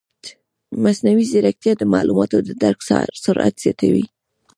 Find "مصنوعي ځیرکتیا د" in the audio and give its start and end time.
0.83-1.83